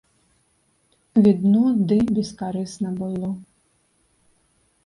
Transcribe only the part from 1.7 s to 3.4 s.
ды бескарысна было.